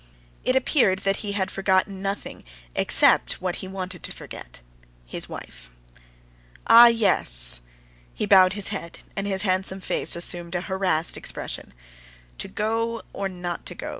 It 0.43 0.55
appeared 0.55 0.97
that 1.05 1.17
he 1.17 1.33
had 1.33 1.51
forgotten 1.51 2.01
nothing 2.01 2.43
except 2.73 3.39
what 3.39 3.57
he 3.57 3.67
wanted 3.67 4.01
to 4.01 4.11
forget—his 4.11 5.29
wife. 5.29 5.69
"Ah, 6.65 6.87
yes!" 6.87 7.61
He 8.11 8.25
bowed 8.25 8.53
his 8.53 8.69
head, 8.69 8.97
and 9.15 9.27
his 9.27 9.43
handsome 9.43 9.79
face 9.79 10.15
assumed 10.15 10.55
a 10.55 10.61
harassed 10.61 11.17
expression. 11.17 11.71
"To 12.39 12.47
go, 12.47 13.03
or 13.13 13.29
not 13.29 13.63
to 13.67 13.75
go!" 13.75 13.89